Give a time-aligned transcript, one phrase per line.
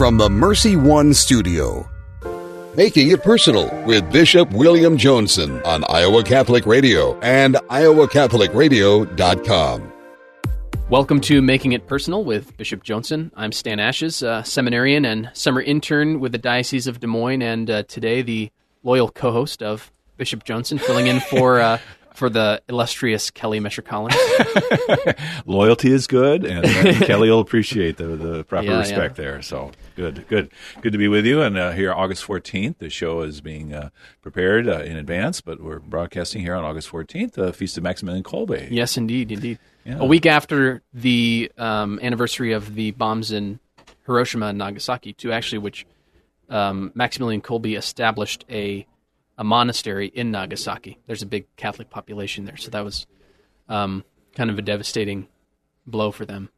[0.00, 1.86] from the Mercy One studio.
[2.74, 9.92] Making it personal with Bishop William Joensen on Iowa Catholic Radio and iowacatholicradio.com.
[10.88, 13.30] Welcome to Making It Personal with Bishop Joensen.
[13.36, 17.82] I'm Stan Ashes, seminarian and summer intern with the Diocese of Des Moines, and uh,
[17.82, 18.50] today the
[18.82, 21.76] loyal co-host of Bishop Joensen, filling in for uh,
[22.14, 24.16] for the illustrious Kelly Mescher Collins.
[25.46, 29.24] Loyalty is good, and, uh, Kelly will appreciate the, the proper yeah, respect yeah.
[29.24, 29.42] there.
[29.42, 30.50] So good, good,
[30.80, 31.42] good to be with you.
[31.42, 33.90] And uh, here, August 14th, the show is being uh,
[34.22, 38.24] prepared uh, in advance, but we're broadcasting here on August 14th, the Feast of Maximilian
[38.24, 38.68] Kolbe.
[38.70, 39.58] Yes, indeed, indeed.
[39.84, 39.98] Yeah.
[39.98, 43.60] A week after the um, anniversary of the bombs in
[44.06, 45.86] Hiroshima and Nagasaki, too, actually, which
[46.50, 48.86] um, Maximilian Kolbe established a
[49.40, 50.98] a monastery in Nagasaki.
[51.06, 53.06] There's a big Catholic population there, so that was
[53.70, 54.04] um,
[54.34, 55.28] kind of a devastating
[55.86, 56.50] blow for them.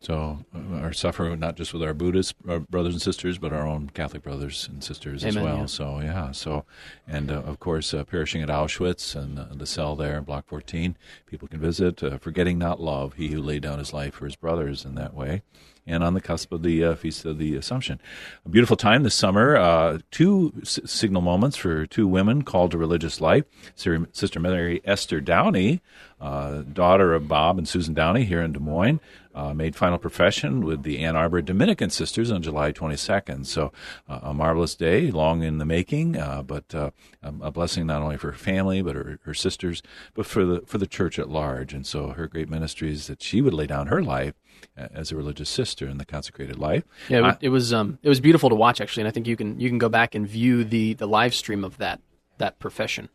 [0.00, 3.52] So uh, our suffer not just with our Buddhist our uh, brothers and sisters, but
[3.52, 5.56] our own Catholic brothers and sisters Amen, as well.
[5.58, 5.66] Yeah.
[5.66, 6.64] So yeah, so
[7.06, 10.46] and uh, of course uh, perishing at Auschwitz and uh, the cell there in Block
[10.46, 12.02] 14, people can visit.
[12.02, 15.12] Uh, forgetting not love, he who laid down his life for his brothers in that
[15.12, 15.42] way
[15.86, 18.00] and on the cusp of the uh, Feast of the Assumption.
[18.46, 19.56] A beautiful time this summer.
[19.56, 23.44] Uh, two s- signal moments for two women called to religious life.
[23.74, 25.80] Sister Mary Esther Downey,
[26.20, 29.00] uh, daughter of Bob and Susan Downey here in Des Moines,
[29.34, 33.46] uh, made final profession with the Ann Arbor Dominican Sisters on July 22nd.
[33.46, 33.72] So
[34.08, 36.90] uh, a marvelous day, long in the making, uh, but uh,
[37.22, 39.82] a blessing not only for her family but her, her, sisters,
[40.14, 41.72] but for the for the church at large.
[41.72, 44.34] And so her great ministry is that she would lay down her life
[44.76, 46.84] as a religious sister in the consecrated life.
[47.08, 49.60] Yeah, it, was um, it was beautiful to watch actually, and I think you can
[49.60, 52.00] you can go back and view the the live stream of that
[52.38, 53.08] that profession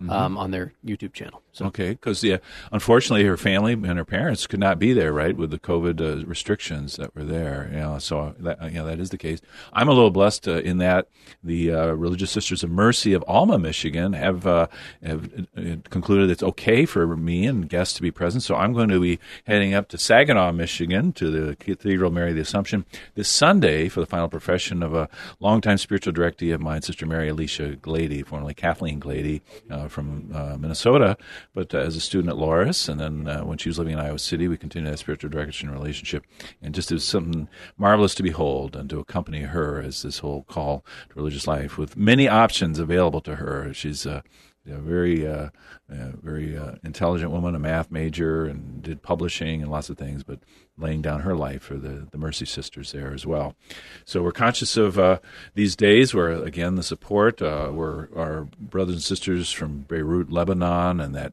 [0.00, 0.10] mm-hmm.
[0.10, 1.42] um, on their YouTube channel.
[1.52, 1.66] So.
[1.66, 2.38] Okay, because yeah,
[2.70, 6.24] unfortunately, her family and her parents could not be there, right, with the COVID uh,
[6.26, 7.68] restrictions that were there.
[7.72, 9.40] You know, so that you know that is the case.
[9.72, 11.08] I'm a little blessed uh, in that
[11.42, 14.68] the uh, Religious Sisters of Mercy of Alma, Michigan, have uh,
[15.02, 18.42] have uh, concluded it's okay for me and guests to be present.
[18.42, 22.32] So I'm going to be heading up to Saginaw, Michigan, to the Cathedral of Mary
[22.32, 25.08] the Assumption this Sunday for the final profession of a
[25.40, 30.56] longtime spiritual directee of mine, Sister Mary Alicia Glady, formerly Kathleen Glady uh, from uh,
[30.58, 31.16] Minnesota
[31.54, 33.98] but uh, as a student at Loras, and then uh, when she was living in
[33.98, 36.24] Iowa City, we continued that spiritual direction relationship.
[36.62, 40.44] And just it was something marvelous to behold and to accompany her as this whole
[40.44, 43.72] call to religious life with many options available to her.
[43.74, 44.22] She's uh,
[44.68, 45.50] a very, uh,
[45.88, 50.40] very uh, intelligent woman, a math major, and did publishing and lots of things, but
[50.76, 53.54] laying down her life for the, the Mercy Sisters there as well.
[54.04, 55.18] So we're conscious of uh,
[55.54, 61.00] these days where, again, the support, uh, we're our brothers and sisters from Beirut, Lebanon,
[61.00, 61.32] and that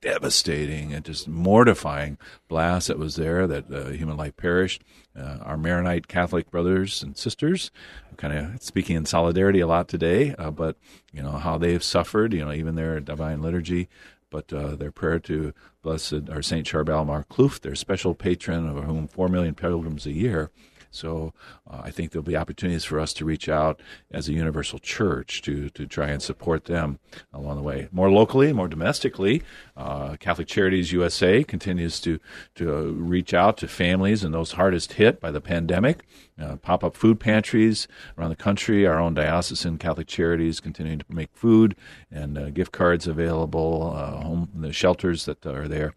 [0.00, 4.82] devastating and just mortifying blast that was there that uh, human life perished.
[5.18, 7.70] Uh, our Maronite Catholic brothers and sisters,
[8.16, 10.76] kind of speaking in solidarity a lot today, uh, but
[11.12, 12.32] you know how they've suffered.
[12.32, 13.88] You know, even their divine liturgy,
[14.30, 19.06] but uh, their prayer to Blessed our Saint Charbel Makhlouf, their special patron of whom
[19.08, 20.50] four million pilgrims a year
[20.96, 21.32] so
[21.70, 23.80] uh, I think there'll be opportunities for us to reach out
[24.10, 26.98] as a universal church to, to try and support them
[27.32, 27.88] along the way.
[27.92, 29.42] More locally, more domestically,
[29.76, 32.18] uh, Catholic Charities USA continues to,
[32.56, 36.04] to reach out to families and those hardest hit by the pandemic.
[36.40, 38.86] Uh, pop up food pantries around the country.
[38.86, 41.76] Our own diocesan Catholic Charities continuing to make food
[42.10, 45.94] and uh, gift cards available, uh, home the shelters that are there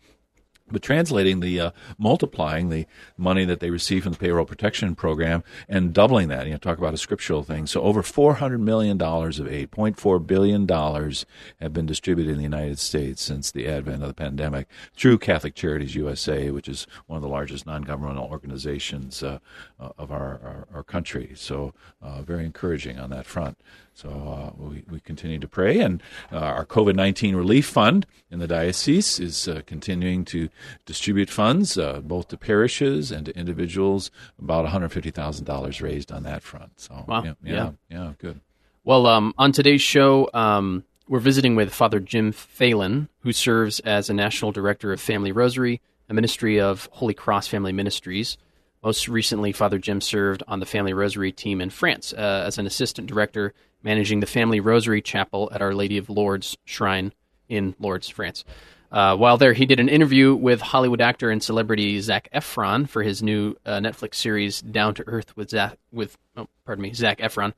[0.72, 2.85] but translating the uh, multiplying the
[3.18, 6.78] money that they receive from the payroll protection program and doubling that you know talk
[6.78, 7.68] about a scriptural thing.
[7.68, 11.25] So over 400 million dollars of aid 0.4 billion dollars
[11.59, 15.56] have been distributed in the United States since the advent of the pandemic through Catholic
[15.56, 19.40] Charities USA which is one of the largest non-governmental organizations uh,
[19.80, 21.34] uh of our, our, our, country.
[21.36, 23.57] So uh, very encouraging on that front
[23.99, 26.01] so uh, we, we continue to pray, and
[26.31, 30.47] uh, our COVID 19 relief fund in the diocese is uh, continuing to
[30.85, 34.09] distribute funds uh, both to parishes and to individuals.
[34.41, 36.79] About $150,000 raised on that front.
[36.79, 37.23] So, wow.
[37.23, 38.39] yeah, yeah, yeah, yeah good.
[38.85, 44.09] Well, um, on today's show, um, we're visiting with Father Jim Phalan, who serves as
[44.09, 48.38] a national director of Family Rosary, a ministry of Holy Cross Family Ministries.
[48.81, 52.65] Most recently, Father Jim served on the Family Rosary team in France uh, as an
[52.65, 53.53] assistant director
[53.83, 57.13] managing the Family Rosary Chapel at Our Lady of Lourdes Shrine
[57.47, 58.43] in Lourdes, France.
[58.91, 63.03] Uh, while there, he did an interview with Hollywood actor and celebrity Zac Efron for
[63.03, 67.19] his new uh, Netflix series Down to Earth with Zac, with oh, pardon me Zac
[67.19, 67.53] Efron,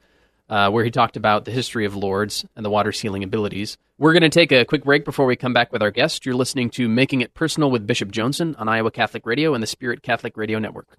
[0.49, 3.77] uh, where he talked about the history of Lourdes and the water sealing abilities.
[3.97, 6.25] We're going to take a quick break before we come back with our guest.
[6.25, 9.67] You're listening to Making It Personal with Bishop Joensen on Iowa Catholic Radio and the
[9.67, 10.97] Spirit Catholic Radio Network.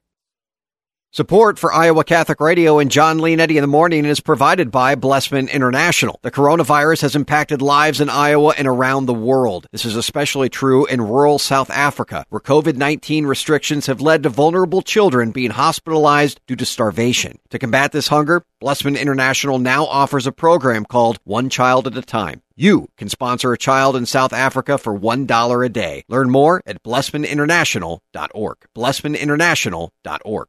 [1.14, 5.50] Support for Iowa Catholic Radio and John Leonetti in the morning is provided by Blessman
[5.50, 6.18] International.
[6.22, 9.66] The coronavirus has impacted lives in Iowa and around the world.
[9.72, 14.80] This is especially true in rural South Africa, where COVID-19 restrictions have led to vulnerable
[14.80, 17.38] children being hospitalized due to starvation.
[17.50, 22.00] To combat this hunger, Blessman International now offers a program called One Child at a
[22.00, 22.40] Time.
[22.56, 26.04] You can sponsor a child in South Africa for $1 a day.
[26.08, 28.56] Learn more at blessmaninternational.org.
[28.74, 30.48] blessmaninternational.org.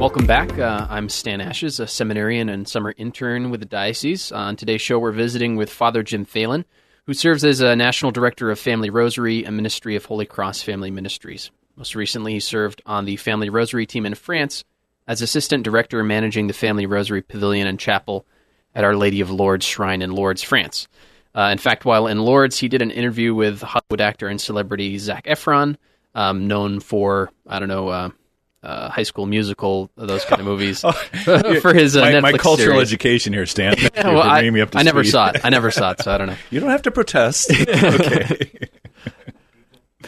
[0.00, 0.58] Welcome back.
[0.58, 4.32] Uh, I'm Stan Ashes, a seminarian and summer intern with the diocese.
[4.32, 6.64] On today's show, we're visiting with Father Jim Phalan,
[7.04, 10.90] who serves as a national director of Family Rosary and Ministry of Holy Cross Family
[10.90, 11.50] Ministries.
[11.76, 14.64] Most recently, he served on the Family Rosary team in France
[15.06, 18.24] as assistant director managing the Family Rosary Pavilion and Chapel
[18.74, 20.88] at Our Lady of Lourdes Shrine in Lourdes, France.
[21.34, 24.96] Uh, in fact, while in Lourdes, he did an interview with Hollywood actor and celebrity
[24.96, 25.76] Zac Efron,
[26.14, 28.10] um, known for, I don't know, uh,
[28.62, 30.92] uh, High School Musical, those kind of movies, oh,
[31.60, 32.88] for his uh, my, my cultural series.
[32.88, 33.74] education here, Stan.
[33.94, 34.40] Yeah, well, I,
[34.74, 35.40] I never saw it.
[35.44, 36.36] I never saw it, so I don't know.
[36.50, 37.50] You don't have to protest.
[37.50, 38.50] okay.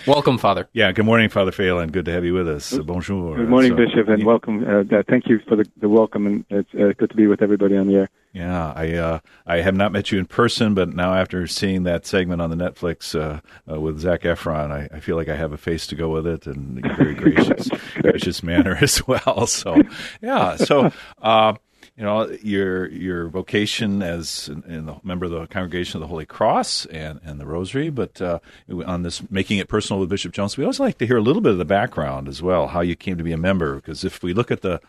[0.06, 0.68] Welcome, Father.
[0.72, 0.92] Yeah.
[0.92, 1.92] Good morning, Father Phalan.
[1.92, 2.76] Good to have you with us.
[2.78, 3.36] bonjour.
[3.36, 4.64] Good morning, So- Bishop, and welcome.
[4.64, 7.76] Uh, thank you for the, the welcome, and it's uh, good to be with everybody
[7.76, 8.10] on the air.
[8.32, 12.06] Yeah, I uh, I have not met you in person, but now after seeing that
[12.06, 13.40] segment on the Netflix uh,
[13.70, 16.26] uh, with Zac Efron, I, I feel like I have a face to go with
[16.26, 17.68] it, and a very gracious,
[18.00, 19.46] gracious manner as well.
[19.46, 19.82] So,
[20.22, 20.90] yeah, so.
[22.02, 26.08] You know your your vocation as an, an a member of the congregation of the
[26.08, 28.40] Holy Cross and, and the Rosary, but uh,
[28.84, 31.40] on this making it personal with Bishop Jones, we always like to hear a little
[31.40, 33.76] bit of the background as well, how you came to be a member.
[33.76, 34.80] Because if we look at the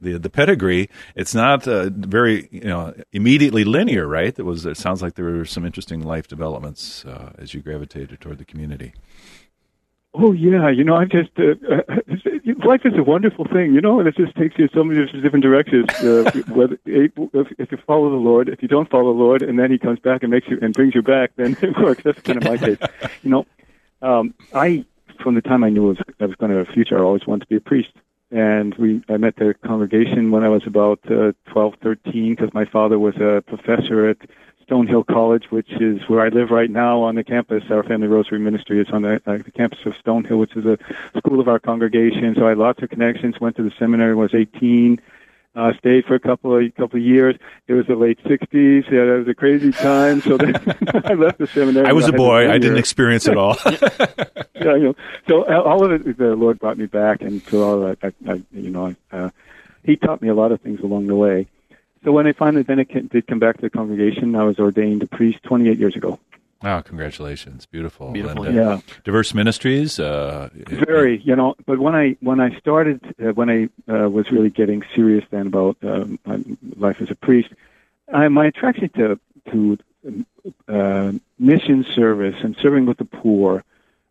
[0.00, 4.34] the, the pedigree, it's not uh, very you know immediately linear, right?
[4.38, 4.64] It was.
[4.64, 8.46] It sounds like there were some interesting life developments uh, as you gravitated toward the
[8.46, 8.94] community.
[10.14, 13.98] Oh yeah, you know, I just uh, uh, life is a wonderful thing, you know,
[13.98, 15.88] and it just takes you so many different directions.
[16.02, 17.12] Uh, whether if,
[17.58, 19.98] if you follow the Lord, if you don't follow the Lord, and then He comes
[20.00, 22.02] back and makes you and brings you back, then it works.
[22.02, 22.78] That's kind of my case.
[23.22, 23.46] You know,
[24.02, 24.84] um, I
[25.22, 27.02] from the time I knew I was, I was going to have a future, I
[27.02, 27.92] always wanted to be a priest.
[28.30, 32.64] And we, I met the congregation when I was about uh, 12, 13, because my
[32.64, 34.18] father was a professor at
[34.72, 37.62] Stonehill College, which is where I live right now on the campus.
[37.70, 40.78] Our Family Rosary Ministry is on the, uh, the campus of Stonehill, which is a
[41.18, 42.34] school of our congregation.
[42.36, 43.38] So I had lots of connections.
[43.38, 45.00] Went to the seminary when I was 18.
[45.54, 47.36] Uh, stayed for a couple of couple of years.
[47.68, 48.90] It was the late '60s.
[48.90, 50.22] Yeah, it was a crazy time.
[50.22, 50.56] So then
[51.04, 51.86] I left the seminary.
[51.86, 52.50] I was a boy.
[52.50, 53.58] I didn't experience it all.
[53.66, 54.96] yeah, you know.
[55.28, 58.32] So uh, all of it, the Lord brought me back, and to all that, I,
[58.32, 59.28] I, you know, uh,
[59.84, 61.48] He taught me a lot of things along the way.
[62.04, 65.02] So when I finally then it did come back to the congregation, I was ordained
[65.02, 66.18] a priest 28 years ago.
[66.64, 67.66] oh, congratulations!
[67.66, 68.10] Beautiful.
[68.10, 68.80] Beautiful, And, uh, Yeah.
[69.04, 69.98] Diverse ministries.
[69.98, 71.54] Uh, Very, you know.
[71.66, 75.46] But when I when I started, uh, when I uh, was really getting serious then
[75.46, 76.42] about um, my
[76.76, 77.50] life as a priest,
[78.12, 79.18] I, my attraction to
[79.50, 79.78] to
[80.68, 83.64] uh, mission service and serving with the poor,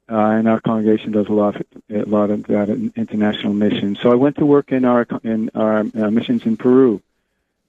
[0.09, 1.55] uh, and our congregation does a lot
[1.89, 3.97] a lot of that in international mission.
[4.01, 7.01] So I went to work in our in our uh, missions in Peru,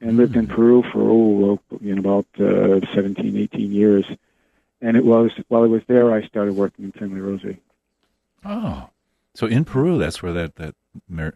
[0.03, 4.05] and lived in Peru for oh, you know about uh, 17, 18 years.
[4.83, 7.61] And it was while I was there, I started working in Family Rosary.
[8.45, 8.89] Oh,
[9.35, 10.75] so in Peru, that's where that that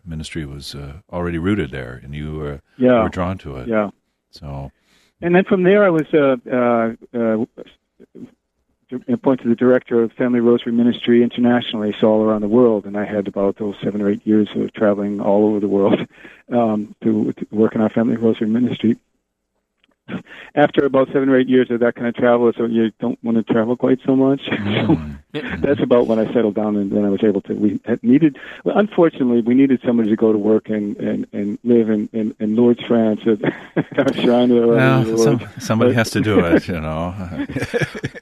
[0.04, 3.02] ministry was uh, already rooted there, and you were, Yeah.
[3.04, 3.68] were drawn to it.
[3.68, 3.90] Yeah.
[4.30, 4.70] So
[5.22, 7.44] And then from there, I was uh, uh, uh,
[9.08, 12.86] appointed the director of Family Rosary Ministry internationally, so all around the world.
[12.86, 16.06] And I had about those seven or eight years of traveling all over the world
[16.52, 18.96] um, to, to work in our Family Rosary Ministry.
[20.54, 23.38] After about seven or eight years of that kind of travel, so you don't want
[23.38, 24.40] to travel quite so much.
[24.86, 25.16] Mm.
[25.60, 27.54] That's about when I settled down, and then I was able to.
[27.54, 31.58] We had needed, well, unfortunately, we needed somebody to go to work and and, and
[31.62, 33.42] live in, in, in Lourdes, France, at
[33.98, 34.50] our shrine.
[34.50, 35.06] of the Lord.
[35.06, 37.14] well, some, somebody has to do it, you know.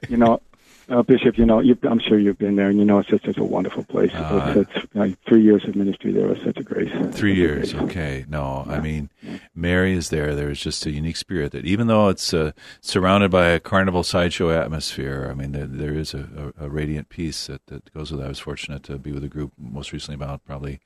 [0.09, 0.41] you know,
[0.89, 3.37] uh, Bishop, you know, I'm sure you've been there, and you know it's just such
[3.37, 4.13] a wonderful place.
[4.13, 6.91] Uh, it's, it's, uh, three years of ministry there was such a grace.
[7.15, 8.25] Three years, okay.
[8.27, 9.09] No, I mean,
[9.53, 12.51] Mary is there, there's just a unique spirit that even though it's uh,
[12.81, 17.09] surrounded by a carnival sideshow atmosphere, I mean, there, there is a, a, a, radiant
[17.09, 18.27] peace that, that goes with that.
[18.27, 20.81] I was fortunate to be with a group most recently about probably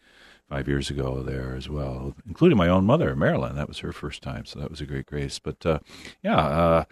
[0.50, 3.56] five years ago there as well, including my own mother, Marilyn.
[3.56, 5.38] That was her first time, so that was a great grace.
[5.38, 5.80] But uh,
[6.24, 6.84] yeah, uh,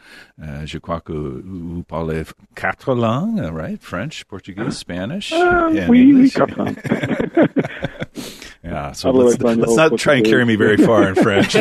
[0.41, 3.81] uh, je crois que vous parlez quatre langues, right?
[3.81, 6.37] French, Portuguese, Spanish, uh, and oui, English.
[8.63, 11.55] yeah, so let's, let's not try and carry me very far in French.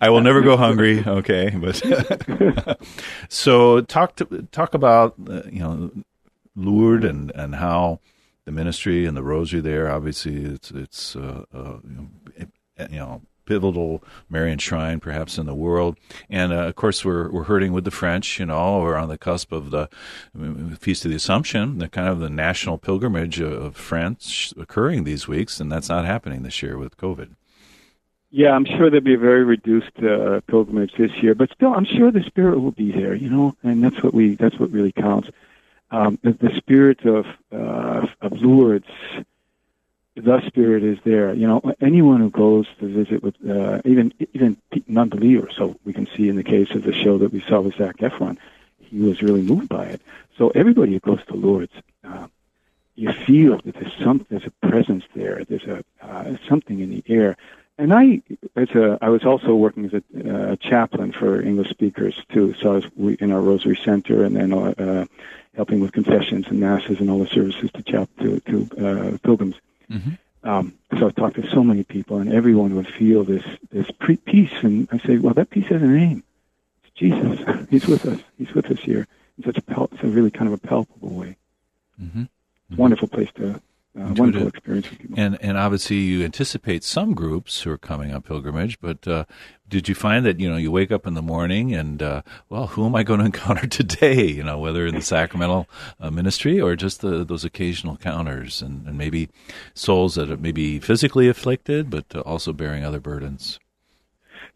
[0.00, 1.02] I will never go hungry.
[1.04, 2.78] Okay, but
[3.28, 5.90] so talk to talk about uh, you know
[6.54, 7.98] Lourdes and and how
[8.44, 9.90] the ministry and the rosary there.
[9.90, 11.78] Obviously, it's it's uh, uh,
[12.90, 15.98] you know pivotal Marian shrine perhaps in the world.
[16.30, 18.38] And uh, of course, we're we're hurting with the French.
[18.38, 19.88] You know, we're on the cusp of the
[20.78, 25.60] Feast of the Assumption, the kind of the national pilgrimage of France occurring these weeks,
[25.60, 27.36] and that's not happening this year with COVID.
[28.30, 31.84] Yeah, I'm sure there'll be a very reduced uh, pilgrimage this year, but still, I'm
[31.84, 33.14] sure the spirit will be there.
[33.14, 35.30] You know, and that's what we that's what really counts
[35.94, 38.88] um, the, the spirit of uh, of Lourdes,
[40.16, 41.32] the spirit is there.
[41.32, 44.56] You know, anyone who goes to visit with uh, even even
[44.88, 45.54] non-believers.
[45.56, 47.98] So we can see in the case of the show that we saw with Zac
[47.98, 48.38] Efron,
[48.78, 50.00] he was really moved by it.
[50.36, 51.72] So everybody who goes to Lourdes,
[52.02, 52.26] uh,
[52.96, 55.44] you feel that there's some there's a presence there.
[55.48, 57.36] There's a uh, something in the air.
[57.76, 58.22] And I,
[58.54, 62.54] as a, I was also working as a uh, chaplain for English speakers too.
[62.60, 65.06] So I was in our Rosary Center, and then uh,
[65.56, 69.56] helping with confessions and masses and all the services to chap to, to uh, pilgrims.
[69.90, 70.48] Mm-hmm.
[70.48, 74.16] Um, so I talked to so many people, and everyone would feel this this pre-
[74.16, 74.52] peace.
[74.62, 76.22] And I say, well, that peace has a name.
[76.84, 77.66] It's Jesus.
[77.70, 78.20] He's with us.
[78.36, 79.06] He's with us here
[79.38, 81.36] in such a pal- a really kind of a palpable way.
[82.00, 82.22] Mm-hmm.
[82.22, 82.76] Mm-hmm.
[82.76, 83.60] Wonderful place to
[83.98, 85.14] uh, wonderful experience for people.
[85.18, 89.24] And and obviously you anticipate some groups who are coming on pilgrimage, but uh,
[89.68, 92.68] did you find that you know you wake up in the morning and uh, well,
[92.68, 94.26] who am I going to encounter today?
[94.26, 95.68] You know, whether in the sacramental
[96.00, 99.28] uh, ministry or just the, those occasional counters, and, and, maybe
[99.74, 103.60] souls that are maybe physically afflicted, but also bearing other burdens.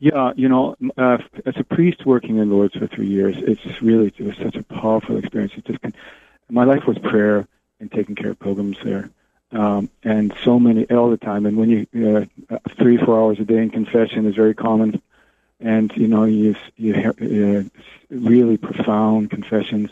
[0.00, 4.12] Yeah, you know, uh, as a priest working in Lourdes for three years, it's really
[4.16, 5.52] it was such a powerful experience.
[5.56, 5.94] It just
[6.50, 7.46] my life was prayer
[7.80, 9.10] and taking care of pilgrims there
[9.52, 11.46] um, and so many all the time.
[11.46, 15.00] And when you uh, three four hours a day in confession is very common,
[15.60, 17.62] and you know you you uh,
[18.10, 19.90] really profound confessions.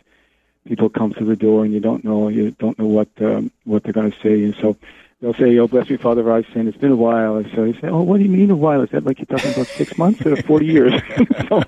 [0.67, 3.83] People come through the door and you don't know you don't know what um, what
[3.83, 4.77] they're going to say, and so
[5.21, 6.69] they'll say, "Oh, bless me, Father, I've sinned.
[6.69, 8.83] It's been a while." And so you say, "Oh, what do you mean a while?
[8.83, 10.93] Is that like you're talking about six months or forty years?"
[11.49, 11.63] so,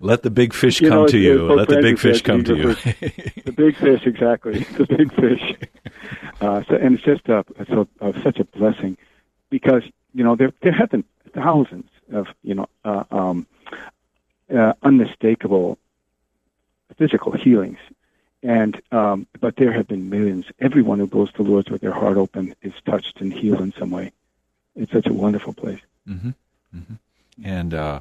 [0.00, 1.52] Let the big fish come know, to you.
[1.52, 2.74] Let the big fish come to you.
[3.44, 4.66] the big fish, exactly.
[4.74, 5.54] The big fish.
[6.40, 8.96] Uh, so, and it's just a, it's a, a, such a blessing
[9.50, 13.46] because you know there there have been thousands of you know uh, um,
[14.54, 15.78] uh, unmistakable
[16.96, 17.78] physical healings
[18.44, 20.44] and um, but there have been millions.
[20.60, 23.90] Everyone who goes to Lourdes with their heart open is touched and healed in some
[23.90, 24.12] way.
[24.76, 25.80] It's such a wonderful place.
[26.06, 26.30] Mm-hmm.
[26.76, 26.94] Mm-hmm.
[27.42, 28.00] And uh,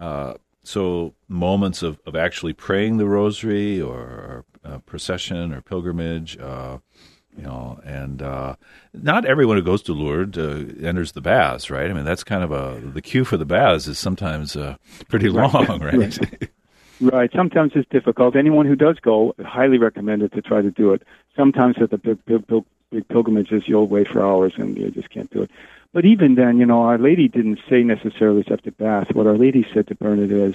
[0.00, 0.34] uh,
[0.64, 6.36] so, moments of, of actually praying the Rosary or uh, procession or pilgrimage.
[6.38, 6.78] Uh,
[7.36, 8.54] you know, and uh,
[8.92, 11.90] not everyone who goes to Lourdes uh, enters the baths, right?
[11.90, 14.76] I mean, that's kind of a the queue for the baths is sometimes uh,
[15.08, 15.94] pretty long, right?
[15.94, 16.18] right.
[16.20, 16.50] Right.
[17.34, 18.36] Sometimes it's difficult.
[18.36, 21.02] Anyone who does go, highly recommended to try to do it.
[21.36, 22.46] Sometimes at the big, big,
[22.90, 25.50] big pilgrimages, you'll wait for hours and you just can't do it.
[25.92, 29.14] But even then, you know, Our Lady didn't say necessarily septic bath.
[29.14, 30.54] What Our Lady said to Bernadette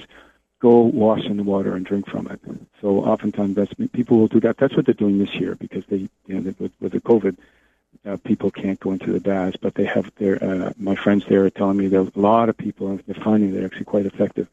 [0.60, 2.40] go wash in the water and drink from it.
[2.80, 4.58] So oftentimes that's people will do that.
[4.58, 7.36] That's what they're doing this year because they, you know, with, with the COVID,
[8.06, 10.42] uh, people can't go into the baths, but they have their.
[10.42, 13.64] Uh, my friends there are telling me that a lot of people are finding they're
[13.64, 14.48] actually quite effective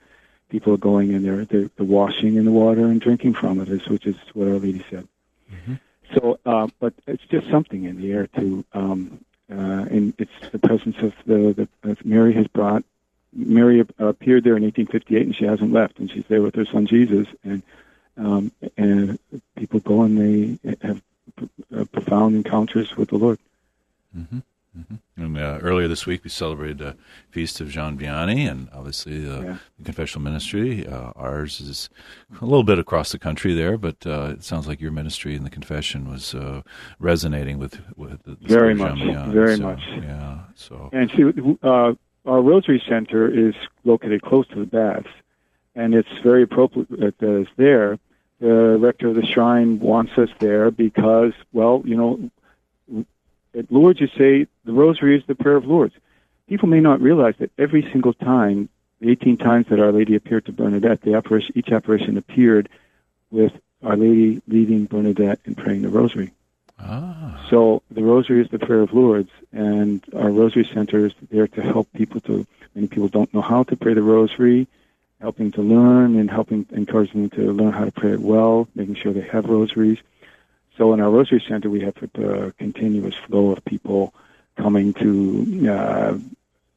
[0.49, 3.89] people are going in there, they're, they're washing in the water and drinking from it,
[3.89, 5.07] which is what Our Lady said.
[5.51, 5.73] Mm-hmm.
[6.13, 10.59] So, uh, but it's just something in the air too, um, uh, and it's the
[10.59, 12.83] presence of the, the of Mary has brought.
[13.33, 16.85] Mary appeared there in 1858, and she hasn't left, and she's there with her son
[16.87, 17.61] Jesus, and
[18.17, 19.19] um, and
[19.55, 20.17] people go and
[20.63, 21.01] they have
[21.75, 23.37] uh, profound encounters with the Lord.
[24.17, 24.39] Mm-hmm.
[24.77, 25.23] Mm-hmm.
[25.23, 26.95] And uh, earlier this week, we celebrated the
[27.31, 29.57] feast of Jean Vianney, and obviously uh, yeah.
[29.77, 30.85] the confessional ministry.
[30.85, 31.89] Uh, ours is
[32.41, 35.43] a little bit across the country there, but uh, it sounds like your ministry in
[35.43, 36.61] the confession was uh,
[36.99, 39.33] resonating with with the, the very much, Vianney.
[39.33, 39.81] very so, much.
[39.87, 40.39] Yeah.
[40.55, 41.93] So and see, uh,
[42.25, 45.07] our Rosary Center is located close to the baths,
[45.75, 47.97] and it's very appropriate that it's there.
[48.39, 53.05] The rector of the shrine wants us there because, well, you know,
[53.57, 55.95] at Lourdes, you say the Rosary is the prayer of Lourdes.
[56.47, 60.45] people may not realize that every single time, the 18 times that Our Lady appeared
[60.45, 62.69] to Bernadette, the apparition, each apparition appeared
[63.31, 66.31] with Our Lady leading Bernadette and praying the Rosary.
[66.79, 67.45] Ah.
[67.49, 71.61] So the Rosary is the prayer of Lourdes, and our Rosary Center is there to
[71.61, 72.45] help people to.
[72.75, 74.67] Many people don't know how to pray the Rosary,
[75.19, 78.95] helping to learn and helping encouraging them to learn how to pray it well, making
[78.95, 79.97] sure they have rosaries.
[80.77, 84.13] So in our Rosary Center, we have a continuous flow of people
[84.57, 86.17] coming to uh,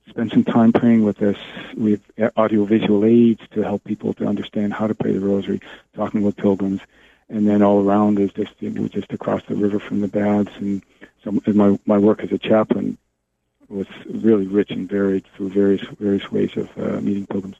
[0.08, 1.36] spend some time praying with us.
[1.76, 5.60] We have audiovisual aids to help people to understand how to pray the Rosary,
[5.94, 6.80] talking with pilgrims,
[7.28, 10.52] and then all around is just know, just across the river from the baths.
[10.56, 10.82] And
[11.22, 12.96] so my my work as a chaplain
[13.68, 17.56] was really rich and varied through various various ways of uh, meeting pilgrims.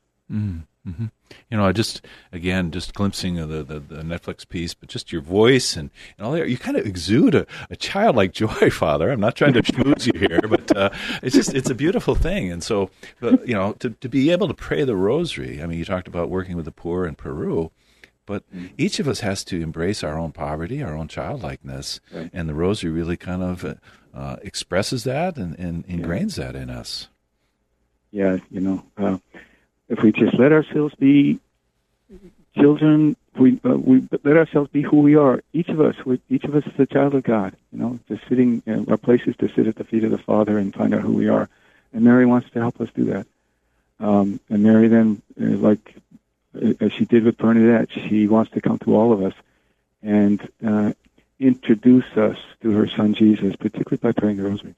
[0.86, 1.06] Mm-hmm.
[1.50, 5.12] You know, I just again just glimpsing of the, the, the, Netflix piece, but just
[5.12, 6.48] your voice and, and all that.
[6.48, 9.10] You kind of exude a, a childlike joy, Father.
[9.10, 10.90] I'm not trying to schmooze you here, but uh,
[11.22, 12.50] it's just it's a beautiful thing.
[12.50, 15.62] And so, but, you know, to to be able to pray the Rosary.
[15.62, 17.70] I mean, you talked about working with the poor in Peru.
[18.26, 18.44] But
[18.78, 22.30] each of us has to embrace our own poverty, our own childlikeness, right.
[22.32, 23.78] and the Rosary really kind of
[24.14, 26.44] uh, expresses that and, and ingrains yeah.
[26.44, 27.08] that in us.
[28.12, 29.18] Yeah, you know, uh,
[29.90, 31.40] if we just let ourselves be
[32.56, 35.42] children, we uh, we let ourselves be who we are.
[35.52, 37.54] Each of us, we, each of us is a child of God.
[37.72, 38.62] You know, just sitting.
[38.64, 40.94] You know, our place is to sit at the feet of the Father and find
[40.94, 41.48] out who we are.
[41.92, 43.26] And Mary wants to help us do that.
[43.98, 45.96] Um, and Mary then, uh, like
[46.80, 49.34] as she did with Bernadette, she wants to come to all of us
[50.02, 50.92] and uh,
[51.38, 54.74] introduce us to her son Jesus, particularly by praying the Rosary.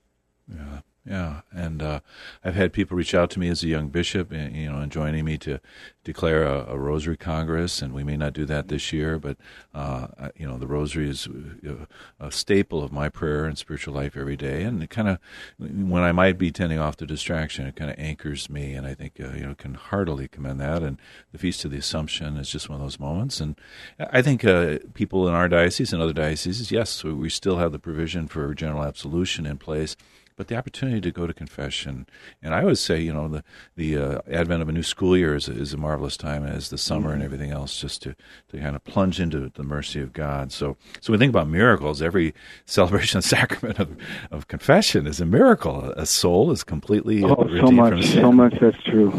[0.48, 0.80] Yeah.
[1.04, 2.00] Yeah, and uh,
[2.44, 4.92] I've had people reach out to me as a young bishop, and, you know, and
[4.92, 5.58] joining me to
[6.04, 9.36] declare a, a, Rosary Congress, and we may not do that this year, but
[9.74, 10.06] uh,
[10.36, 11.86] you know, the Rosary is uh,
[12.20, 15.18] a, staple of my prayer and spiritual life every day, and it kind of,
[15.58, 18.94] when I might be tending off the distraction, it kind of anchors me, and I
[18.94, 20.84] think uh, you know can heartily commend that.
[20.84, 21.00] And
[21.32, 23.56] the Feast of the Assumption is just one of those moments, and
[23.98, 27.80] I think uh, people in our diocese and other dioceses, yes, we still have the
[27.80, 29.96] provision for general absolution in place
[30.36, 32.06] but the opportunity to go to confession.
[32.42, 33.44] And I always say, you know, the
[33.76, 36.78] the uh, advent of a new school year is, is a marvelous time, as the
[36.78, 37.14] summer mm-hmm.
[37.14, 38.14] and everything else, just to,
[38.48, 40.52] to kind of plunge into the mercy of God.
[40.52, 42.34] So, so when we think about miracles, every
[42.66, 43.96] celebration of sacrament of,
[44.30, 45.92] of confession is a miracle.
[45.96, 48.54] A soul is completely oh, so much, so much.
[48.60, 49.10] That's true.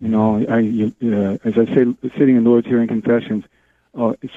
[0.00, 3.44] You know, I you, uh, as I say, sitting in the Lord's hearing confessions,
[3.94, 4.34] oh, it's,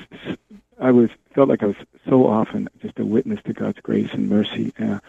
[0.80, 1.76] I was felt like I was
[2.08, 4.74] so often just a witness to God's grace and mercy.
[4.80, 5.00] Uh,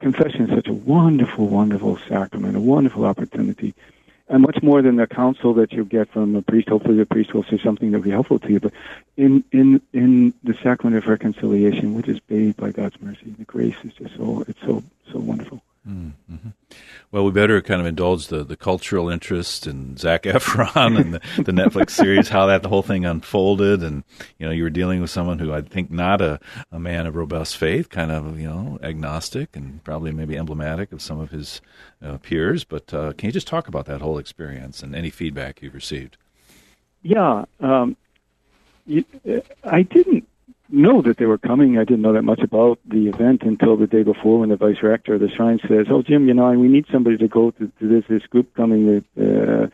[0.00, 3.74] confession is such a wonderful, wonderful sacrament, a wonderful opportunity,
[4.28, 6.68] and much more than the counsel that you get from a priest.
[6.68, 8.60] Hopefully, the priest will say something that will be helpful to you.
[8.60, 8.72] But
[9.16, 13.76] in in in the sacrament of reconciliation, which is bathed by God's mercy, the grace
[13.84, 14.82] is just so it's so
[15.12, 15.62] so wonderful.
[15.86, 16.48] Mm-hmm.
[17.12, 21.20] Well, we better kind of indulge the, the cultural interest in Zac Efron and the,
[21.42, 24.02] the Netflix series, how that the whole thing unfolded, and
[24.38, 26.40] you know you were dealing with someone who I think not a,
[26.72, 31.00] a man of robust faith, kind of you know agnostic, and probably maybe emblematic of
[31.00, 31.60] some of his
[32.02, 32.64] uh, peers.
[32.64, 36.16] But uh, can you just talk about that whole experience and any feedback you've received?
[37.02, 37.96] Yeah, um,
[38.86, 39.04] you,
[39.62, 40.26] I didn't
[40.68, 41.78] know that they were coming.
[41.78, 44.82] I didn't know that much about the event until the day before when the vice
[44.82, 47.70] rector of the shrine says, "Oh, Jim, you know, we need somebody to go to,
[47.78, 48.86] to this this group coming.
[48.86, 49.66] That uh,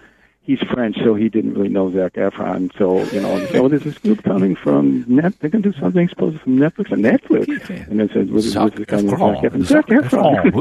[0.43, 2.77] he's French, so he didn't really know Zac Efron.
[2.77, 5.39] So you know, oh, there's this group coming from net.
[5.41, 7.89] They're going to do something supposed from Netflix and Netflix.
[7.89, 10.53] And it says, "What is this coming from Zac Efron?"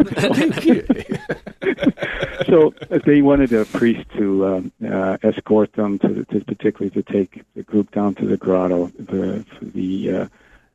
[2.51, 7.01] so uh, they wanted a priest to um, uh, escort them to, to particularly to
[7.01, 10.27] take the group down to the grotto the, for the, uh,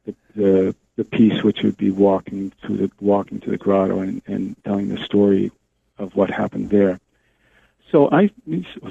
[0.06, 4.22] the the the piece which would be walking to the walking to the grotto and,
[4.26, 5.52] and telling the story
[5.98, 6.98] of what happened there.
[7.92, 8.30] So I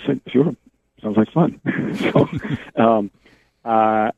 [0.05, 0.55] said, sure,
[1.01, 1.59] sounds like fun.
[2.11, 2.29] so
[2.75, 3.09] um,
[3.65, 4.11] uh,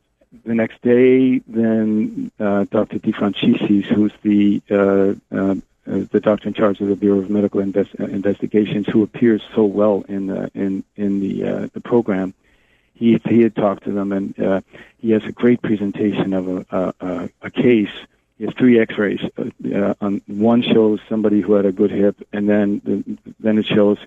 [0.46, 3.00] the next day, then uh, Dr.
[3.00, 4.62] DeFranciscis, who's the
[5.90, 9.42] uh, the doctor in charge of the Bureau of Medical Invest- uh, Investigations, who appears
[9.56, 12.34] so well in the in in the uh, the program.
[12.94, 14.62] He he had talked to them, and uh,
[15.00, 17.92] he has a great presentation of a a, a case.
[18.38, 19.22] He has three X-rays.
[19.38, 23.58] Uh, uh, on one shows somebody who had a good hip, and then the, then
[23.58, 23.98] it shows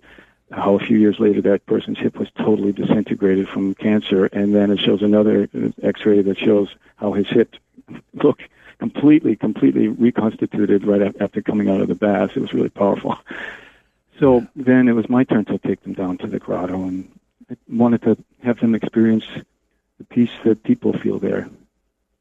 [0.52, 4.70] how a few years later that person's hip was totally disintegrated from cancer, and then
[4.70, 5.48] it shows another
[5.82, 7.54] X-ray that shows how his hip
[8.14, 8.42] looked
[8.80, 12.30] completely, completely reconstituted right after coming out of the bath.
[12.34, 13.16] It was really powerful.
[14.18, 17.10] So then it was my turn to take them down to the grotto, and
[17.50, 19.24] I wanted to have them experience
[19.96, 21.48] the peace that people feel there.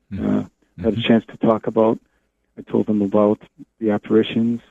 [0.10, 0.38] Mm-hmm.
[0.38, 0.43] Uh,
[0.82, 2.00] had a chance to talk about.
[2.58, 3.41] I told them about
[3.80, 4.62] the apparitions,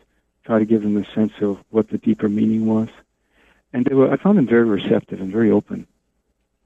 [0.42, 2.88] try to give them a sense of what the deeper meaning was.
[3.74, 5.86] And they were, I found them very receptive and very open.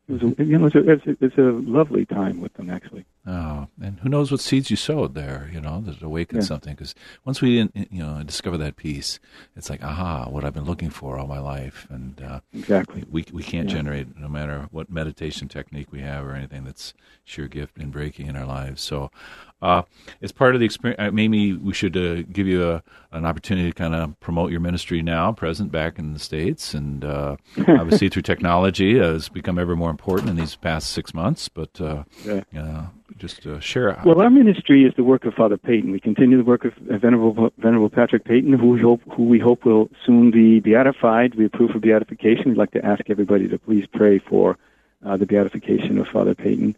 [0.09, 2.71] It was, a, you know, it was, a, it was a lovely time with them
[2.71, 3.05] actually.
[3.25, 5.49] Oh, and who knows what seeds you sowed there?
[5.53, 6.47] You know, that awakened Yeah.
[6.47, 6.75] something.
[6.75, 6.93] Because
[7.25, 9.21] once we, you know, discover that peace,
[9.57, 13.05] it's like, aha, what I've been looking for all my life, and uh, Exactly.
[13.09, 13.77] we we can't Yeah.
[13.77, 18.27] generate no matter what meditation technique we have or anything that's sheer gift and breaking
[18.27, 18.83] in our lives.
[18.83, 19.13] So,
[19.61, 19.83] uh,
[20.21, 22.83] as part of the experience, uh, maybe we should uh, give you a,
[23.13, 27.05] an opportunity to kind of promote your ministry now, present back in the states, and
[27.05, 27.37] uh,
[27.69, 31.49] obviously through technology uh, has become ever more important in these past six months.
[31.49, 32.87] But uh, Yeah.
[33.19, 34.01] Just uh, share.
[34.05, 35.93] Well, our ministry is the work of Father Peyton.
[35.93, 39.39] We continue the work of uh, Venerable, Venerable Patrick Peyton, who we hope who we
[39.39, 41.35] hope will soon be beatified.
[41.35, 42.51] We approve of beatification.
[42.51, 44.59] We'd like to ask everybody to please pray for
[45.05, 46.77] uh, the beatification of Father Peyton,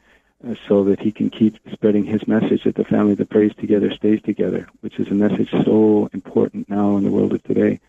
[0.48, 3.92] uh, so that he can keep spreading his message that the family that prays together
[3.92, 7.80] stays together, which is a message so important now in the world of today,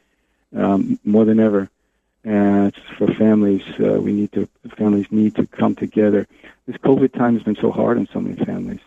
[0.55, 1.69] um, more than ever.
[2.25, 6.27] And for families, uh, we need to families need to come together.
[6.65, 8.79] This COVID time has been so hard on so many families,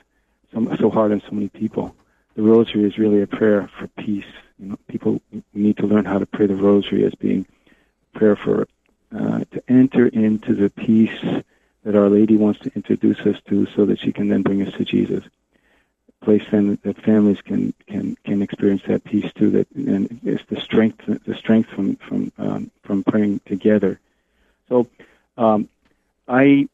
[0.53, 1.95] so, so hard on so many people.
[2.35, 4.27] The rosary is really a prayer for peace.
[4.59, 5.23] You know, people
[5.55, 7.47] need to learn how to pray the rosary as being
[8.13, 8.67] prayer for
[9.17, 11.45] uh, to enter into the peace
[11.85, 14.75] that Our Lady wants to introduce us to, so that she can then bring us
[14.75, 15.23] to Jesus.
[16.21, 19.51] Place fam- that families can can can experience that peace too.
[19.51, 24.01] That and it's the strength the strength from from um, from praying together.
[24.69, 24.89] So,
[25.37, 25.69] um,
[26.27, 26.69] I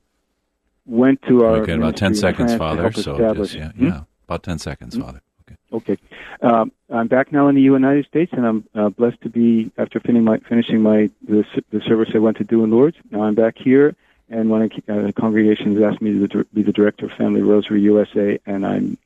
[0.86, 1.56] went to our.
[1.58, 2.90] Okay, about ten seconds, Father.
[2.92, 3.86] So just, yeah, hmm?
[3.86, 5.02] yeah, about ten seconds, hmm?
[5.02, 5.22] Father.
[5.46, 5.56] Okay.
[5.72, 5.98] Okay.
[6.40, 10.00] Um, I'm back now in the United States, and I'm uh, blessed to be after
[10.00, 12.96] finishing my finishing my the, the service I went to do in Lourdes.
[13.10, 13.94] Now I'm back here,
[14.28, 17.82] and one of uh, the congregations asked me to be the director of Family Rosary
[17.82, 18.98] USA, and I'm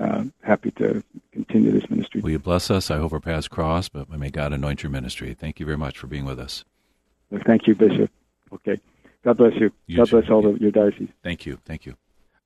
[0.00, 2.20] uh, happy to continue this ministry.
[2.20, 2.90] Will you bless us?
[2.90, 5.34] I hope our paths cross, but may God anoint your ministry.
[5.34, 6.64] Thank you very much for being with us.
[7.44, 8.10] Thank you, Bishop.
[8.52, 8.80] Okay.
[9.24, 9.72] God bless you.
[9.86, 11.08] You God bless all of your diocese.
[11.22, 11.58] Thank you.
[11.64, 11.96] Thank you.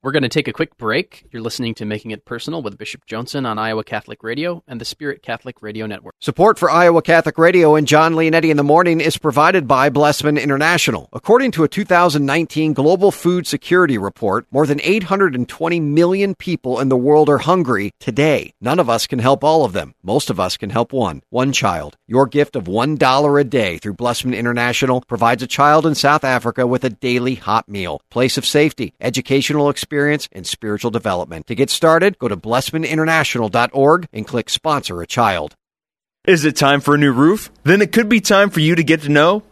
[0.03, 1.27] We're going to take a quick break.
[1.29, 4.85] You're listening to Making It Personal with Bishop Joensen on Iowa Catholic Radio and the
[4.85, 6.15] Spirit Catholic Radio Network.
[6.19, 10.39] Support for Iowa Catholic Radio and John Leonetti in the morning is provided by Blessman
[10.39, 11.07] International.
[11.13, 16.97] According to a 2019 Global Food Security Report, more than 820 million people in the
[16.97, 18.55] world are hungry today.
[18.59, 19.93] None of us can help all of them.
[20.01, 21.95] Most of us can help one, one child.
[22.07, 26.65] Your gift of $1 a day through Blessman International provides a child in South Africa
[26.65, 31.47] with a daily hot meal, place of safety, educational experience, and spiritual development.
[31.47, 35.55] To get started, go to blessmaninternational.org and click Sponsor a Child.
[36.25, 37.51] Is it time for a new roof?
[37.63, 39.43] Then it could be time for you to get to know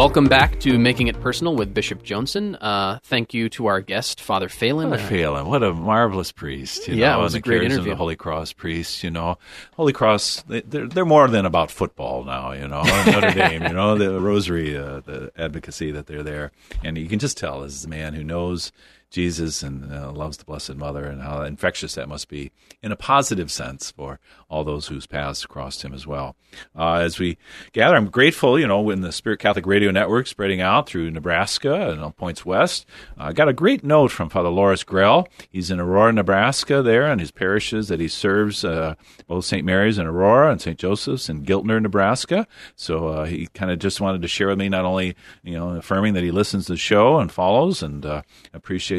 [0.00, 2.56] Welcome back to Making It Personal with Bishop Joensen.
[2.58, 4.88] Uh, thank you to our guest, Father Phalan.
[4.88, 5.44] What a Phalan.
[5.44, 6.88] What a marvelous priest.
[6.88, 7.90] You Yeah, know, it was a great interview.
[7.90, 9.36] the Holy Cross priests, you know.
[9.74, 12.82] Holy Cross, they, they're, they're more than about football now, you know.
[12.82, 16.50] Notre Dame, you know, the rosary, uh, the advocacy that they're there.
[16.82, 18.72] And you can just tell this is a man who knows
[19.10, 22.96] Jesus and uh, loves the Blessed Mother and how infectious that must be in a
[22.96, 26.36] positive sense for all those whose paths crossed him as well.
[26.76, 27.36] Uh, as we
[27.72, 31.90] gather, I'm grateful, you know, when the Spirit Catholic Radio Network spreading out through Nebraska
[31.90, 32.86] and all points west.
[33.18, 35.28] I got a great note from Father Loras Grell.
[35.50, 38.94] He's in Aurora, Nebraska, there, and his parishes that he serves, uh,
[39.26, 39.64] both St.
[39.64, 40.78] Mary's in Aurora and St.
[40.78, 42.46] Joseph's in Giltner, Nebraska.
[42.76, 45.70] So uh, he kind of just wanted to share with me, not only, you know,
[45.70, 48.22] affirming that he listens to the show and follows and uh,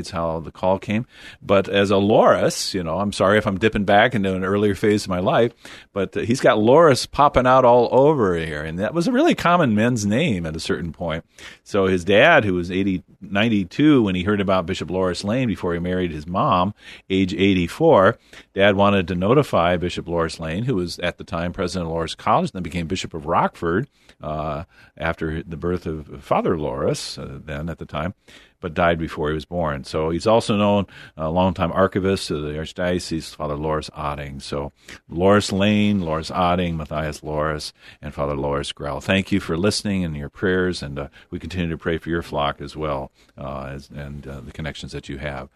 [0.09, 1.05] how the call came,
[1.41, 4.75] but as a Loras, you know, I'm sorry if I'm dipping back into an earlier
[4.75, 5.53] phase of my life,
[5.93, 8.63] but uh, he's got Loras popping out all over here.
[8.63, 11.25] And that was a really common men's name at a certain point.
[11.63, 15.73] So his dad, who was 80, 92 when he heard about Bishop Loras Lane before
[15.73, 16.73] he married his mom,
[17.09, 18.17] age 84,
[18.53, 22.17] dad wanted to notify Bishop Loras Lane, who was at the time president of Loras
[22.17, 23.87] College, then became Bishop of Rockford
[24.21, 24.63] uh,
[24.97, 28.13] after the birth of Father Loras, uh, then at the time.
[28.61, 29.83] But died before he was born.
[29.83, 30.85] So he's also known
[31.17, 34.41] a longtime archivist of the Archdiocese, Father Loras Otting.
[34.41, 34.71] So
[35.11, 39.01] Loras Lane, Loras Otting, Matthias Loras, and Father Loras Grell.
[39.01, 42.21] Thank you for listening and your prayers, and uh, we continue to pray for your
[42.21, 45.49] flock as well uh, as, and uh, the connections that you have.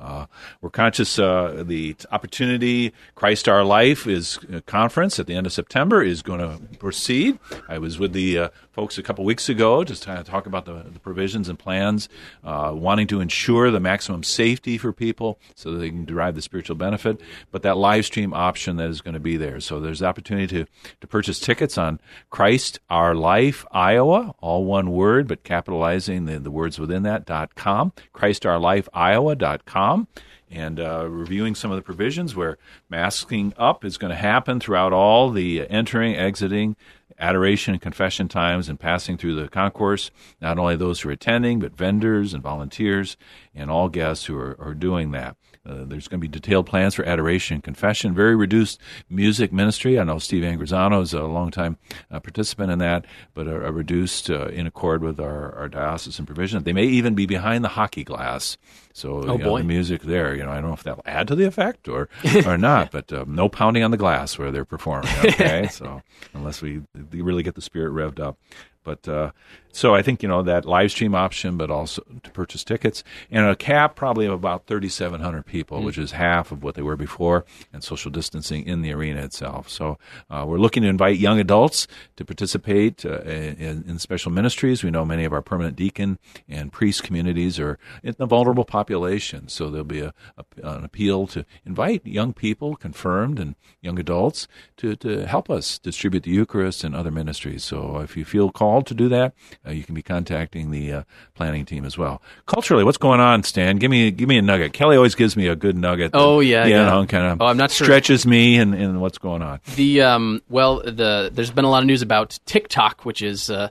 [0.00, 0.24] Uh,
[0.62, 5.52] we're conscious uh, the opportunity Christ Our Life is uh, conference at the end of
[5.52, 7.38] September is going to proceed.
[7.68, 10.82] I was with the uh, folks a couple weeks ago just to talk about the,
[10.92, 12.08] the provisions and plans,
[12.42, 16.42] uh, wanting to ensure the maximum safety for people so that they can derive the
[16.42, 17.20] spiritual benefit.
[17.50, 19.60] But that live stream option that is going to be there.
[19.60, 20.66] So there's the opportunity to,
[21.00, 26.50] to purchase tickets on Christ Our Life Iowa, all one word, but capitalizing the, the
[26.50, 30.08] words within that, dot com, ChristOurLifeIowa.com
[30.50, 32.58] and uh, reviewing some of the provisions where
[32.90, 36.76] masking up is going to happen throughout all the entering, exiting,
[37.22, 41.60] adoration and confession times and passing through the concourse, not only those who are attending,
[41.60, 43.16] but vendors and volunteers
[43.54, 45.36] and all guests who are, are doing that.
[45.64, 49.96] Uh, there's going to be detailed plans for adoration and confession, very reduced music ministry.
[49.96, 51.78] I know Steve Angrisano is a longtime
[52.10, 56.26] uh, participant in that, but a, a reduced uh, in accord with our, our diocesan
[56.26, 56.64] provision.
[56.64, 58.56] They may even be behind the hockey glass.
[58.92, 61.28] So oh, you know, the music there, you know, I don't know if that'll add
[61.28, 62.08] to the effect or
[62.44, 65.12] or not, but um, no pounding on the glass where they're performing.
[65.24, 66.02] Okay, so
[66.34, 68.36] unless we really get the spirit revved up.
[68.84, 69.30] But uh,
[69.72, 73.46] so I think you know that live stream option, but also to purchase tickets and
[73.46, 75.84] a cap probably of about 3,700 people, mm.
[75.84, 79.68] which is half of what they were before, and social distancing in the arena itself.
[79.68, 79.98] So
[80.30, 84.84] uh, we're looking to invite young adults to participate uh, in, in, special ministries.
[84.84, 86.18] We know many of our permanent deacon
[86.48, 91.26] and priest communities are in the vulnerable population, so there'll be a, a, an appeal
[91.28, 96.84] to invite young people, confirmed and young adults, to to help us distribute the Eucharist
[96.84, 97.64] and other ministries.
[97.64, 99.34] So if you feel called to do that,
[99.66, 101.02] uh, you can be contacting the uh,
[101.34, 102.22] planning team as well.
[102.46, 103.76] Culturally, what's going on, Stan?
[103.76, 104.72] Give me give me a nugget.
[104.72, 106.12] Kelly always gives me a good nugget.
[106.12, 106.84] That, oh yeah, yeah.
[106.84, 107.42] Know, kind of.
[107.42, 107.84] Oh, I'm not sure.
[107.84, 109.60] Stretches me and, and what's going on.
[109.76, 113.68] The um, well, the there's been a lot of news about TikTok, which is uh,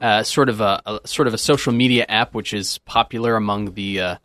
[0.00, 3.74] uh, sort of a, a, sort of a social media app which is popular among
[3.74, 4.16] the uh,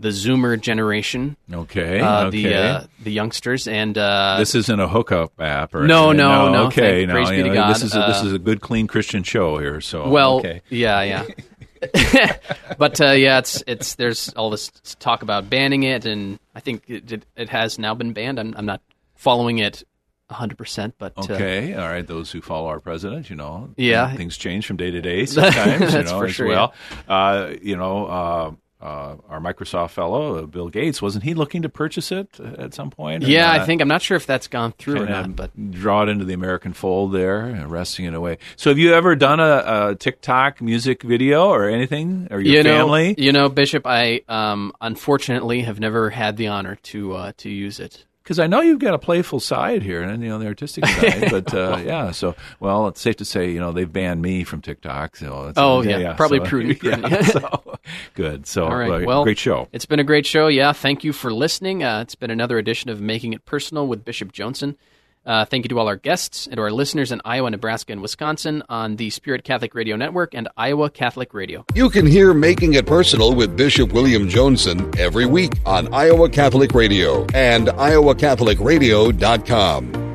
[0.00, 1.36] the Zoomer generation.
[1.52, 2.00] Okay.
[2.00, 2.42] Uh, okay.
[2.42, 6.52] The uh, the youngsters and uh, this isn't a hookup app or no, no, no,
[6.52, 6.66] no.
[6.66, 7.12] Okay, no.
[7.12, 7.74] Praise be to God.
[7.74, 9.80] This is a, this is a good, clean Christian show here.
[9.80, 10.62] So well, okay.
[10.70, 12.36] yeah, yeah.
[12.78, 16.84] but uh, yeah, it's it's there's all this talk about banning it, and I think
[16.88, 18.40] it, it, it has now been banned.
[18.40, 18.82] I'm, I'm not
[19.14, 19.84] following it
[20.30, 20.92] 100%.
[20.98, 22.06] But uh, okay, uh, all right.
[22.06, 25.92] Those who follow our president, you know, yeah, things change from day to day sometimes.
[25.94, 26.74] you know, as sure, well.
[27.08, 27.14] Yeah.
[27.14, 31.68] Uh, you know, uh, uh, our Microsoft fellow, uh, Bill Gates, wasn't he looking to
[31.68, 33.24] purchase it at some point?
[33.24, 36.08] Yeah, I think I'm not sure if that's gone through or not, but draw it
[36.08, 38.38] into the American fold there, and resting it away.
[38.56, 42.62] So, have you ever done a, a TikTok music video or anything, or your you
[42.62, 43.08] family?
[43.08, 47.50] Know, you know, Bishop, I um, unfortunately have never had the honor to uh, to
[47.50, 50.46] use it because I know you've got a playful side here and you know the
[50.46, 52.12] artistic side, but uh, yeah.
[52.12, 55.16] So well, it's safe to say you know they've banned me from TikTok.
[55.16, 56.78] So oh yeah, yeah, probably so, prudent.
[56.78, 57.10] prudent.
[57.10, 57.78] Yeah, so,
[58.14, 58.46] good.
[58.46, 59.66] So all right, well, great show.
[59.72, 60.46] It's been a great show.
[60.46, 61.82] Yeah, thank you for listening.
[61.82, 64.76] Uh, it's been another edition of Making It Personal with Bishop Joensen.
[65.24, 68.00] Uh, thank you to all our guests and to our listeners in Iowa, Nebraska, and
[68.02, 71.64] Wisconsin on the Spirit Catholic Radio Network and Iowa Catholic Radio.
[71.74, 76.72] You can hear Making It Personal with Bishop William Joensen every week on Iowa Catholic
[76.74, 80.09] Radio and iowacatholicradio.com.